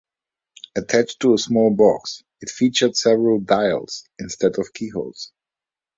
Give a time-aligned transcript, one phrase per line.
[0.75, 5.31] Attached to a small box, it featured several dials instead of keyholes.